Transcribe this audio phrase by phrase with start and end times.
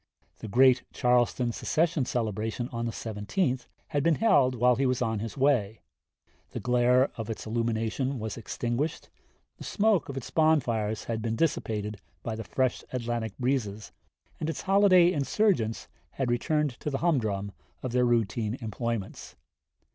[0.39, 5.19] The great Charleston secession celebration on the 17th had been held while he was on
[5.19, 5.81] his way;
[6.53, 9.09] the glare of its illumination was extinguished,
[9.57, 13.91] the smoke of its bonfires had been dissipated by the fresh Atlantic breezes,
[14.39, 17.51] and its holiday insurgents had returned to the humdrum
[17.83, 19.35] of their routine employments.